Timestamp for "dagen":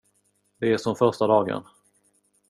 1.27-1.63